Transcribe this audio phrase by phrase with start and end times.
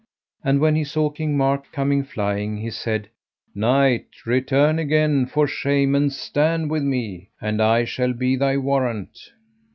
[0.43, 3.07] And when he saw King Mark coming flying he said:
[3.53, 9.19] Knight, return again for shame and stand with me, and I shall be thy warrant.